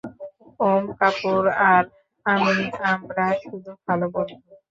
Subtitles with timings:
[0.59, 1.41] ওম কাপুর
[1.69, 1.83] আর
[2.25, 2.55] আমি,
[2.91, 4.35] আমরা শুধু ভাল বন্ধু।